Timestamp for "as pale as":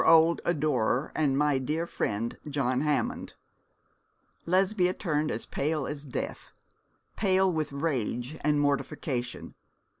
5.29-6.05